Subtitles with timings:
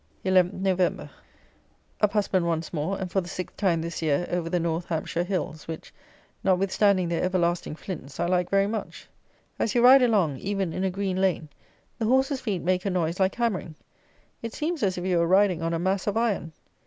[0.25, 1.11] 11 November.
[2.01, 5.67] Uphusband once more, and, for the sixth time this year, over the North Hampshire Hills,
[5.67, 5.93] which,
[6.43, 9.07] notwithstanding their everlasting flints, I like very much.
[9.59, 11.49] As you ride along, even in a green lane,
[11.99, 13.75] the horses' feet make a noise like hammering.
[14.41, 16.53] It seems as if you were riding on a mass of iron.